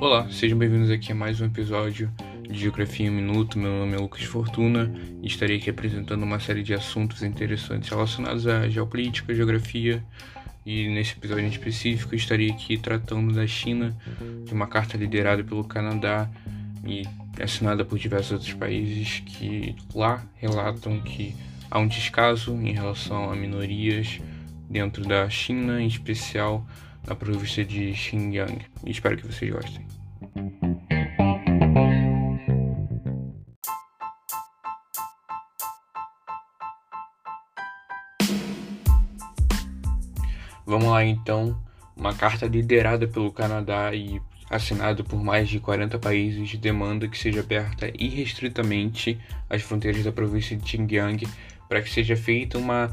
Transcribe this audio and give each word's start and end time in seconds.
Olá, 0.00 0.28
sejam 0.30 0.56
bem-vindos 0.58 0.90
aqui 0.90 1.12
a 1.12 1.14
mais 1.14 1.40
um 1.40 1.46
episódio 1.46 2.10
de 2.42 2.58
Geografia 2.58 3.06
em 3.06 3.10
Minuto. 3.10 3.58
Meu 3.58 3.70
nome 3.70 3.94
é 3.94 3.98
Lucas 3.98 4.22
Fortuna 4.22 4.92
e 5.22 5.26
estarei 5.26 5.58
aqui 5.58 5.70
apresentando 5.70 6.22
uma 6.22 6.40
série 6.40 6.62
de 6.62 6.72
assuntos 6.72 7.22
interessantes 7.22 7.88
relacionados 7.88 8.46
à 8.46 8.68
geopolítica, 8.68 9.34
geografia 9.34 10.02
e 10.64 10.88
nesse 10.88 11.12
episódio 11.12 11.44
em 11.44 11.48
específico 11.48 12.14
estarei 12.14 12.50
aqui 12.50 12.76
tratando 12.76 13.34
da 13.34 13.46
China, 13.46 13.96
de 14.44 14.52
uma 14.52 14.66
carta 14.66 14.96
liderada 14.96 15.44
pelo 15.44 15.64
Canadá 15.64 16.30
e 16.84 17.02
assinada 17.42 17.84
por 17.84 17.98
diversos 17.98 18.32
outros 18.32 18.52
países 18.54 19.22
que 19.26 19.76
lá 19.94 20.24
relatam 20.36 21.00
que 21.00 21.34
há 21.70 21.78
um 21.78 21.86
descaso 21.86 22.52
em 22.54 22.72
relação 22.72 23.30
a 23.30 23.36
minorias 23.36 24.20
dentro 24.68 25.04
da 25.04 25.28
China, 25.28 25.80
em 25.80 25.86
especial 25.86 26.66
na 27.06 27.14
província 27.14 27.64
de 27.64 27.94
Xinjiang. 27.94 28.64
Espero 28.84 29.16
que 29.16 29.26
vocês 29.26 29.50
gostem. 29.50 29.86
Vamos 40.66 40.90
lá 40.90 41.02
então, 41.02 41.58
uma 41.96 42.12
carta 42.12 42.44
liderada 42.44 43.08
pelo 43.08 43.32
Canadá 43.32 43.94
e 43.94 44.20
assinada 44.50 45.02
por 45.02 45.22
mais 45.22 45.48
de 45.48 45.58
40 45.60 45.98
países 45.98 46.54
demanda 46.56 47.08
que 47.08 47.16
seja 47.16 47.40
aberta 47.40 47.90
irrestritamente 47.98 49.18
as 49.48 49.62
fronteiras 49.62 50.04
da 50.04 50.12
província 50.12 50.56
de 50.56 50.68
Xinjiang 50.68 51.26
para 51.68 51.82
que 51.82 51.90
seja 51.90 52.16
feita 52.16 52.58
uma 52.58 52.90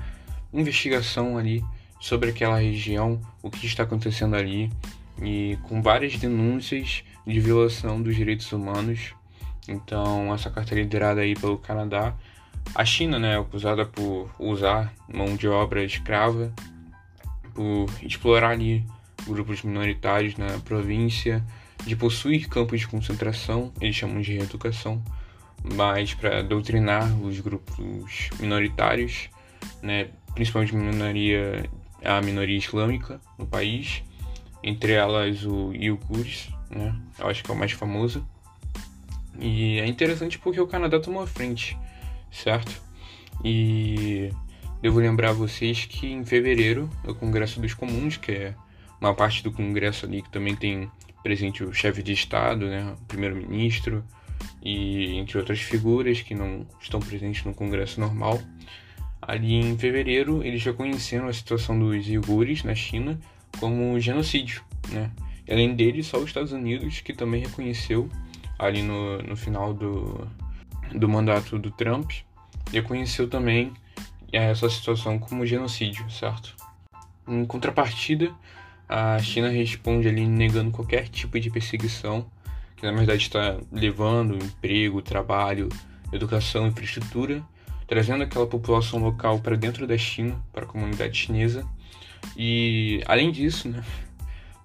investigação 0.59 1.37
ali 1.37 1.63
sobre 1.99 2.29
aquela 2.29 2.59
região, 2.59 3.19
o 3.41 3.49
que 3.49 3.65
está 3.65 3.83
acontecendo 3.83 4.35
ali, 4.35 4.71
e 5.21 5.57
com 5.63 5.81
várias 5.81 6.17
denúncias 6.17 7.03
de 7.25 7.39
violação 7.39 8.01
dos 8.01 8.15
direitos 8.15 8.51
humanos. 8.51 9.13
Então, 9.67 10.33
essa 10.33 10.49
carta 10.49 10.73
é 10.75 10.77
liderada 10.77 11.21
aí 11.21 11.35
pelo 11.35 11.57
Canadá. 11.57 12.13
A 12.73 12.85
China, 12.85 13.17
né, 13.17 13.33
é 13.33 13.37
acusada 13.37 13.85
por 13.85 14.29
usar 14.39 14.93
mão 15.11 15.35
de 15.35 15.47
obra 15.47 15.83
escrava, 15.83 16.53
por 17.53 17.87
explorar 18.03 18.51
ali 18.51 18.85
grupos 19.25 19.63
minoritários 19.63 20.35
na 20.37 20.59
província, 20.59 21.43
de 21.85 21.95
possuir 21.95 22.47
campos 22.47 22.81
de 22.81 22.87
concentração, 22.87 23.71
eles 23.79 23.95
chamam 23.95 24.21
de 24.21 24.33
reeducação, 24.33 25.01
mas 25.63 26.13
para 26.13 26.41
doutrinar 26.41 27.11
os 27.21 27.39
grupos 27.39 28.29
minoritários, 28.39 29.29
né, 29.81 30.09
principalmente 30.35 30.75
minoria 30.75 31.67
a 32.03 32.21
minoria 32.21 32.57
islâmica 32.57 33.19
no 33.37 33.47
país, 33.47 34.03
entre 34.61 34.93
elas 34.93 35.43
o 35.43 35.69
Uyghurs, 35.69 36.49
né? 36.69 36.95
Eu 37.17 37.27
acho 37.27 37.43
que 37.43 37.49
é 37.49 37.53
o 37.53 37.57
mais 37.57 37.71
famoso. 37.71 38.25
E 39.39 39.79
é 39.79 39.87
interessante 39.87 40.37
porque 40.37 40.61
o 40.61 40.67
Canadá 40.67 40.99
tomou 40.99 41.23
a 41.23 41.27
frente, 41.27 41.77
certo? 42.31 42.81
E 43.43 44.29
devo 44.81 44.99
lembrar 44.99 45.31
a 45.31 45.33
vocês 45.33 45.85
que 45.85 46.07
em 46.07 46.23
fevereiro, 46.23 46.89
no 47.03 47.15
Congresso 47.15 47.59
dos 47.59 47.73
Comuns, 47.73 48.17
que 48.17 48.31
é 48.31 48.55
uma 49.01 49.13
parte 49.13 49.43
do 49.43 49.51
Congresso 49.51 50.05
ali 50.05 50.21
que 50.21 50.29
também 50.29 50.55
tem 50.55 50.89
presente 51.21 51.63
o 51.63 51.73
chefe 51.73 52.03
de 52.03 52.13
Estado, 52.13 52.67
né, 52.67 52.95
o 53.01 53.05
primeiro-ministro, 53.05 54.03
e 54.61 55.17
entre 55.17 55.37
outras 55.37 55.59
figuras 55.59 56.21
que 56.21 56.35
não 56.35 56.65
estão 56.79 56.99
presentes 56.99 57.43
no 57.43 57.53
Congresso 57.53 57.99
normal, 57.99 58.39
Ali 59.27 59.55
em 59.55 59.75
fevereiro, 59.75 60.43
eles 60.43 60.63
reconheceram 60.63 61.27
a 61.27 61.33
situação 61.33 61.79
dos 61.79 62.07
uigures 62.07 62.63
na 62.63 62.75
China 62.75 63.19
como 63.59 63.99
genocídio, 63.99 64.61
né? 64.89 65.09
E 65.47 65.51
além 65.51 65.75
dele, 65.75 66.03
só 66.03 66.17
os 66.17 66.25
Estados 66.25 66.51
Unidos, 66.51 67.01
que 67.01 67.11
também 67.11 67.41
reconheceu 67.41 68.07
ali 68.59 68.83
no, 68.83 69.17
no 69.23 69.35
final 69.35 69.73
do, 69.73 70.27
do 70.93 71.09
mandato 71.09 71.57
do 71.57 71.71
Trump, 71.71 72.11
reconheceu 72.71 73.27
também 73.27 73.73
essa 74.31 74.69
situação 74.69 75.17
como 75.17 75.45
genocídio, 75.45 76.07
certo? 76.09 76.55
Em 77.27 77.45
contrapartida, 77.45 78.31
a 78.87 79.17
China 79.17 79.49
responde 79.49 80.07
ali 80.07 80.27
negando 80.27 80.69
qualquer 80.69 81.07
tipo 81.07 81.39
de 81.39 81.49
perseguição, 81.49 82.29
que 82.75 82.85
na 82.85 82.91
verdade 82.91 83.23
está 83.23 83.57
levando 83.71 84.35
emprego, 84.35 85.01
trabalho, 85.01 85.69
educação, 86.11 86.67
infraestrutura 86.67 87.43
trazendo 87.87 88.23
aquela 88.23 88.47
população 88.47 88.99
local 88.99 89.39
para 89.39 89.55
dentro 89.55 89.85
da 89.85 89.97
China, 89.97 90.41
para 90.51 90.65
a 90.65 90.67
comunidade 90.67 91.17
chinesa. 91.17 91.65
E, 92.35 93.01
além 93.05 93.31
disso, 93.31 93.69
né, 93.69 93.83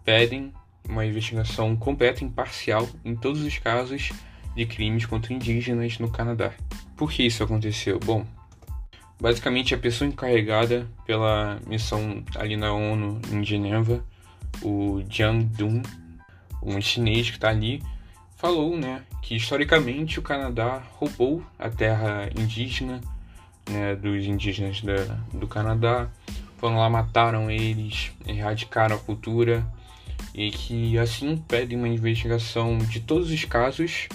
pedem 0.04 0.52
uma 0.88 1.04
investigação 1.04 1.76
completa 1.76 2.24
e 2.24 2.26
imparcial 2.26 2.88
em 3.04 3.14
todos 3.14 3.42
os 3.42 3.58
casos 3.58 4.10
de 4.56 4.66
crimes 4.66 5.06
contra 5.06 5.32
indígenas 5.32 5.98
no 5.98 6.10
Canadá. 6.10 6.52
Por 6.96 7.10
que 7.10 7.22
isso 7.22 7.42
aconteceu? 7.42 7.98
Bom, 8.00 8.26
basicamente 9.20 9.74
a 9.74 9.78
pessoa 9.78 10.08
encarregada 10.08 10.88
pela 11.06 11.60
missão 11.66 12.24
ali 12.34 12.56
na 12.56 12.72
ONU 12.72 13.20
em 13.30 13.44
Geneva, 13.44 14.04
o 14.62 15.02
Jiang 15.08 15.44
Dun, 15.44 15.82
um 16.62 16.80
chinês 16.80 17.30
que 17.30 17.36
está 17.36 17.50
ali, 17.50 17.82
falou 18.40 18.74
né, 18.74 19.02
que 19.20 19.36
historicamente 19.36 20.18
o 20.18 20.22
Canadá 20.22 20.82
roubou 20.94 21.44
a 21.58 21.68
terra 21.68 22.30
indígena 22.34 23.00
né, 23.68 23.94
dos 23.94 24.24
indígenas 24.24 24.80
da, 24.80 25.04
do 25.32 25.46
Canadá, 25.46 26.08
foram 26.56 26.78
lá, 26.78 26.88
mataram 26.88 27.50
eles, 27.50 28.12
erradicaram 28.26 28.96
a 28.96 28.98
cultura 28.98 29.64
e 30.34 30.50
que 30.50 30.98
assim 30.98 31.36
pedem 31.36 31.76
uma 31.76 31.88
investigação 31.88 32.78
de 32.78 33.00
todos 33.00 33.30
os 33.30 33.44
casos 33.44 34.08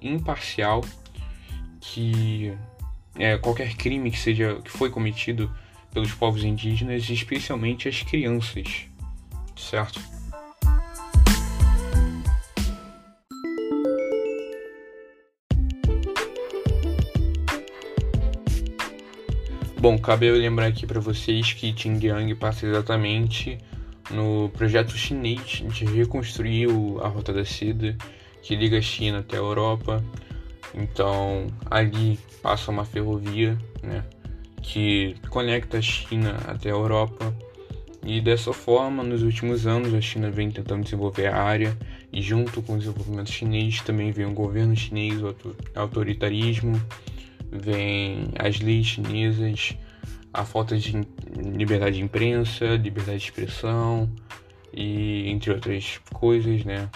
imparcial 0.00 0.84
que 1.80 2.56
é, 3.16 3.36
qualquer 3.36 3.74
crime 3.74 4.12
que 4.12 4.18
seja 4.18 4.60
que 4.62 4.70
foi 4.70 4.90
cometido 4.90 5.52
pelos 5.92 6.12
povos 6.12 6.44
indígenas, 6.44 7.10
especialmente 7.10 7.88
as 7.88 8.00
crianças, 8.00 8.86
certo? 9.56 10.00
Bom, 19.82 19.98
cabe 19.98 20.26
eu 20.26 20.36
lembrar 20.36 20.66
aqui 20.66 20.86
para 20.86 21.00
vocês 21.00 21.54
que 21.54 21.74
Xinjiang 21.76 22.32
passa 22.36 22.64
exatamente 22.64 23.58
no 24.12 24.48
projeto 24.50 24.96
chinês 24.96 25.64
de 25.68 25.84
reconstruir 25.84 26.68
a 27.02 27.08
Rota 27.08 27.32
da 27.32 27.44
Seda 27.44 27.96
que 28.44 28.54
liga 28.54 28.78
a 28.78 28.80
China 28.80 29.18
até 29.18 29.34
a 29.34 29.40
Europa. 29.40 30.00
Então, 30.72 31.48
ali 31.68 32.16
passa 32.40 32.70
uma 32.70 32.84
ferrovia, 32.84 33.58
né, 33.82 34.04
que 34.62 35.16
conecta 35.28 35.78
a 35.78 35.82
China 35.82 36.36
até 36.46 36.68
a 36.68 36.74
Europa. 36.74 37.34
E 38.06 38.20
dessa 38.20 38.52
forma, 38.52 39.02
nos 39.02 39.24
últimos 39.24 39.66
anos, 39.66 39.92
a 39.94 40.00
China 40.00 40.30
vem 40.30 40.48
tentando 40.48 40.84
desenvolver 40.84 41.26
a 41.26 41.42
área 41.42 41.76
e 42.12 42.22
junto 42.22 42.62
com 42.62 42.74
o 42.74 42.78
desenvolvimento 42.78 43.32
chinês 43.32 43.80
também 43.80 44.12
vem 44.12 44.26
o 44.26 44.32
governo 44.32 44.76
chinês, 44.76 45.20
o 45.20 45.34
autoritarismo 45.74 46.80
vem 47.52 48.28
as 48.38 48.58
leis 48.60 48.86
chinesas, 48.86 49.76
a 50.32 50.44
falta 50.44 50.76
de 50.76 51.06
liberdade 51.36 51.96
de 51.96 52.02
imprensa, 52.02 52.76
liberdade 52.76 53.18
de 53.18 53.24
expressão 53.24 54.10
e 54.72 55.28
entre 55.28 55.52
outras 55.52 56.00
coisas, 56.12 56.64
né? 56.64 56.88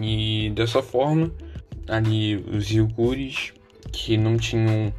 E 0.00 0.50
dessa 0.54 0.82
forma, 0.82 1.30
ali 1.88 2.36
os 2.36 2.70
uigures 2.70 3.52
que 3.92 4.16
não 4.16 4.36
tinham 4.36 4.92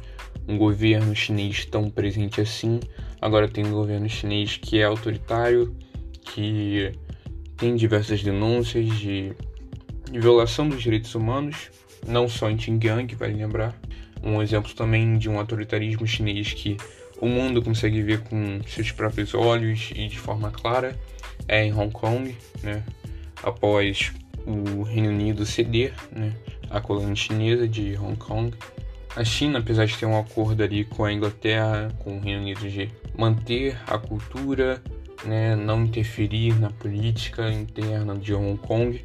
um 0.46 0.56
governo 0.56 1.14
chinês 1.14 1.64
tão 1.64 1.90
presente 1.90 2.40
assim, 2.40 2.78
agora 3.20 3.48
tem 3.48 3.64
um 3.64 3.72
governo 3.72 4.08
chinês 4.08 4.56
que 4.56 4.78
é 4.78 4.84
autoritário, 4.84 5.74
que 6.20 6.92
tem 7.56 7.74
diversas 7.74 8.22
denúncias 8.22 8.86
de 8.98 9.32
violação 10.12 10.68
dos 10.68 10.82
direitos 10.82 11.14
humanos, 11.14 11.70
não 12.06 12.28
só 12.28 12.50
em 12.50 12.58
Xinjiang, 12.58 13.14
vale 13.14 13.34
lembrar, 13.34 13.74
um 14.22 14.40
exemplo 14.42 14.72
também 14.74 15.18
de 15.18 15.28
um 15.28 15.38
autoritarismo 15.38 16.06
chinês 16.06 16.52
que 16.52 16.76
o 17.20 17.26
mundo 17.26 17.62
consegue 17.62 18.02
ver 18.02 18.20
com 18.20 18.60
seus 18.66 18.90
próprios 18.90 19.32
olhos 19.34 19.92
e 19.94 20.08
de 20.08 20.18
forma 20.18 20.50
clara 20.50 20.98
é 21.48 21.64
em 21.64 21.72
Hong 21.72 21.92
Kong, 21.92 22.36
né? 22.62 22.82
após 23.42 24.12
o 24.46 24.82
Reino 24.82 25.10
Unido 25.10 25.46
ceder 25.46 25.94
né? 26.10 26.32
a 26.70 26.80
colônia 26.80 27.14
chinesa 27.14 27.66
de 27.68 27.96
Hong 27.96 28.16
Kong. 28.16 28.56
A 29.14 29.24
China, 29.24 29.58
apesar 29.58 29.84
de 29.84 29.96
ter 29.96 30.06
um 30.06 30.18
acordo 30.18 30.62
ali 30.62 30.84
com 30.84 31.04
a 31.04 31.12
Inglaterra, 31.12 31.92
com 31.98 32.16
o 32.16 32.20
Reino 32.20 32.40
Unido 32.40 32.68
de 32.68 32.90
manter 33.16 33.78
a 33.86 33.98
cultura, 33.98 34.82
né? 35.24 35.54
não 35.54 35.84
interferir 35.84 36.58
na 36.58 36.70
política 36.70 37.52
interna 37.52 38.16
de 38.16 38.32
Hong 38.34 38.56
Kong, 38.58 39.04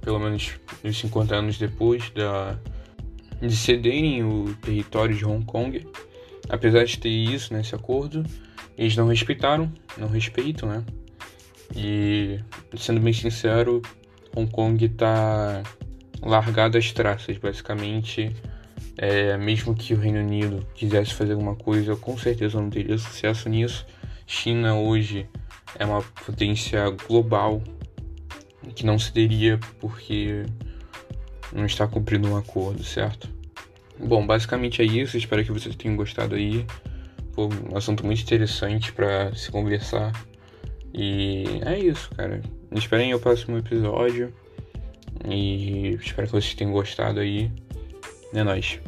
pelo 0.00 0.18
menos 0.18 0.52
uns 0.82 0.98
50 0.98 1.34
anos 1.34 1.58
depois 1.58 2.10
da 2.10 2.58
de 3.40 3.56
cederem 3.56 4.24
o 4.24 4.54
território 4.56 5.14
de 5.14 5.24
Hong 5.24 5.44
Kong. 5.44 5.86
Apesar 6.48 6.84
de 6.84 6.98
ter 6.98 7.08
isso 7.08 7.52
nesse 7.52 7.74
acordo, 7.74 8.24
eles 8.78 8.96
não 8.96 9.08
respeitaram, 9.08 9.72
não 9.96 10.08
respeitam, 10.08 10.68
né? 10.68 10.84
E, 11.74 12.38
sendo 12.76 13.00
bem 13.00 13.12
sincero, 13.12 13.82
Hong 14.34 14.50
Kong 14.50 14.88
tá 14.90 15.62
largado 16.22 16.78
às 16.78 16.92
traças, 16.92 17.36
basicamente. 17.38 18.34
É, 18.98 19.36
mesmo 19.36 19.74
que 19.74 19.92
o 19.92 19.98
Reino 19.98 20.20
Unido 20.20 20.66
quisesse 20.74 21.12
fazer 21.12 21.32
alguma 21.32 21.54
coisa, 21.54 21.96
com 21.96 22.16
certeza 22.16 22.60
não 22.60 22.70
teria 22.70 22.96
sucesso 22.96 23.48
nisso. 23.48 23.86
China 24.26 24.74
hoje 24.74 25.28
é 25.78 25.84
uma 25.84 26.02
potência 26.02 26.88
global 27.06 27.62
que 28.74 28.84
não 28.84 28.98
se 28.98 29.12
teria 29.12 29.58
porque 29.80 30.44
não 31.52 31.66
está 31.66 31.86
cumprindo 31.86 32.28
um 32.28 32.36
acordo, 32.36 32.82
certo? 32.84 33.28
Bom, 33.98 34.26
basicamente 34.26 34.82
é 34.82 34.84
isso. 34.84 35.16
Espero 35.16 35.44
que 35.44 35.52
vocês 35.52 35.74
tenham 35.74 35.96
gostado 35.96 36.34
aí. 36.34 36.66
Foi 37.32 37.48
um 37.70 37.76
assunto 37.76 38.04
muito 38.04 38.22
interessante 38.22 38.92
para 38.92 39.34
se 39.34 39.50
conversar. 39.50 40.12
E 40.92 41.44
é 41.64 41.78
isso, 41.78 42.10
cara. 42.16 42.40
Esperem 42.72 43.14
o 43.14 43.18
próximo 43.18 43.58
episódio. 43.58 44.32
E 45.24 45.98
espero 46.00 46.26
que 46.26 46.32
vocês 46.32 46.54
tenham 46.54 46.72
gostado 46.72 47.20
aí. 47.20 47.50
É 48.34 48.42
nóis. 48.42 48.78